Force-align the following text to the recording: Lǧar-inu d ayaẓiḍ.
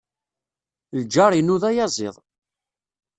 Lǧar-inu 1.01 1.55
d 1.61 1.63
ayaẓiḍ. 1.69 2.15